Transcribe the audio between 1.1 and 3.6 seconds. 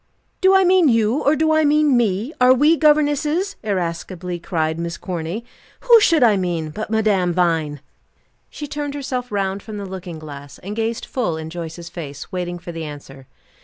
or do I mean me? Are we governesses?"